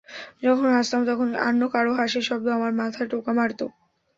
যখন 0.43 0.67
হাসতাম 0.75 1.01
তখন 1.09 1.27
অন্য 1.41 1.61
কারও 1.73 1.97
হাসির 1.99 2.27
শব্দ 2.29 2.45
আমার 2.57 2.71
মাথায় 2.79 3.09
টোকা 3.11 3.31
মারত। 3.37 3.59